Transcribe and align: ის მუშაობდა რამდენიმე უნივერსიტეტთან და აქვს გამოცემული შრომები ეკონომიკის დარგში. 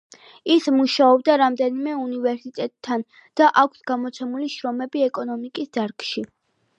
ის 0.53 0.67
მუშაობდა 0.75 1.33
რამდენიმე 1.41 1.91
უნივერსიტეტთან 2.05 3.05
და 3.41 3.49
აქვს 3.65 3.83
გამოცემული 3.91 4.49
შრომები 4.55 5.05
ეკონომიკის 5.09 5.71
დარგში. 5.79 6.25